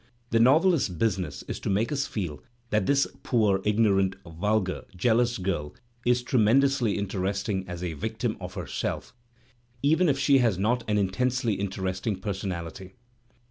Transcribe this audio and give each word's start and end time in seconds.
The 0.31 0.39
novelist's 0.39 0.89
business 0.89 1.43
is 1.43 1.59
to 1.59 1.69
make 1.69 1.91
us 1.91 2.07
feel 2.07 2.41
that 2.71 2.87
this 2.87 3.05
poor, 3.21 3.61
ignorant, 3.63 4.15
vulgar, 4.25 4.85
jealous 4.95 5.37
girl 5.37 5.75
is 6.07 6.23
tremendously 6.23 6.97
interesting 6.97 7.63
as 7.69 7.83
a 7.83 7.93
victim 7.93 8.35
of 8.39 8.55
herself, 8.55 9.13
even 9.83 10.09
if 10.09 10.17
she 10.17 10.39
has 10.39 10.57
not 10.57 10.83
an 10.89 10.97
intensely 10.97 11.53
interesting 11.53 12.19
per 12.19 12.33
sonality. 12.33 12.93